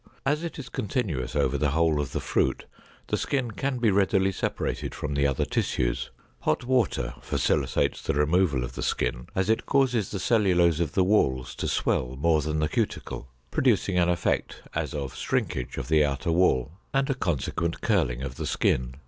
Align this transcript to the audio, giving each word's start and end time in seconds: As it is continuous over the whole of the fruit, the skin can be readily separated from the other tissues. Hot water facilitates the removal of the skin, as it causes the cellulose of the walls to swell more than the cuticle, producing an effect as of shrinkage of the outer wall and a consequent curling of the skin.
As 0.25 0.43
it 0.43 0.57
is 0.57 0.67
continuous 0.67 1.35
over 1.35 1.59
the 1.59 1.69
whole 1.69 2.01
of 2.01 2.11
the 2.11 2.19
fruit, 2.19 2.65
the 3.09 3.17
skin 3.17 3.51
can 3.51 3.77
be 3.77 3.91
readily 3.91 4.31
separated 4.31 4.95
from 4.95 5.13
the 5.13 5.27
other 5.27 5.45
tissues. 5.45 6.09
Hot 6.39 6.63
water 6.65 7.13
facilitates 7.21 8.01
the 8.01 8.15
removal 8.15 8.63
of 8.63 8.73
the 8.73 8.81
skin, 8.81 9.27
as 9.35 9.47
it 9.47 9.67
causes 9.67 10.09
the 10.09 10.19
cellulose 10.19 10.79
of 10.79 10.93
the 10.93 11.03
walls 11.03 11.53
to 11.53 11.67
swell 11.67 12.15
more 12.17 12.41
than 12.41 12.57
the 12.57 12.67
cuticle, 12.67 13.29
producing 13.51 13.99
an 13.99 14.09
effect 14.09 14.63
as 14.73 14.95
of 14.95 15.13
shrinkage 15.13 15.77
of 15.77 15.87
the 15.87 16.03
outer 16.03 16.31
wall 16.31 16.71
and 16.95 17.07
a 17.11 17.13
consequent 17.13 17.81
curling 17.81 18.23
of 18.23 18.37
the 18.37 18.47
skin. 18.47 18.95